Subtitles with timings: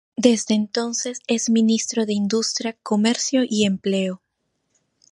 [0.17, 4.23] Desde entonces es ministro de Industria, Comercio y Empleo.